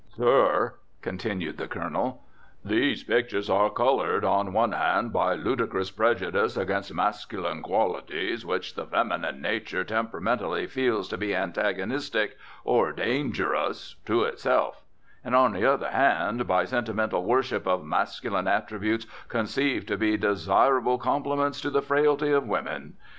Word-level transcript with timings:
"Sir," 0.17 0.79
continued 1.03 1.59
the 1.59 1.67
Colonel, 1.67 2.23
"these 2.65 3.03
pictures 3.03 3.51
are 3.51 3.69
coloured, 3.69 4.25
on 4.25 4.51
one 4.51 4.71
hand, 4.71 5.13
by 5.13 5.35
ludicrous 5.35 5.91
prejudice 5.91 6.57
against 6.57 6.91
masculine 6.91 7.61
qualities 7.61 8.43
which 8.43 8.73
the 8.73 8.87
feminine 8.87 9.43
nature 9.43 9.83
temperamentally 9.83 10.65
feels 10.65 11.07
to 11.09 11.19
be 11.19 11.35
antagonistic, 11.35 12.35
or 12.63 12.91
dangerous, 12.91 13.95
to 14.07 14.23
itself; 14.23 14.81
and, 15.23 15.35
on 15.35 15.53
the 15.53 15.67
other 15.67 15.91
hand, 15.91 16.47
by 16.47 16.65
sentimental 16.65 17.23
worship 17.23 17.67
of 17.67 17.85
masculine 17.85 18.47
attributes 18.47 19.05
conceived 19.29 19.87
to 19.87 19.97
be 19.97 20.17
desirable 20.17 20.97
complements 20.97 21.61
to 21.61 21.69
the 21.69 21.83
frailty 21.83 22.31
of 22.31 22.47
women. 22.47 22.95